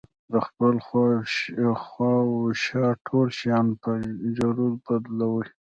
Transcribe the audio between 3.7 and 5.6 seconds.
په چرو بدلوي.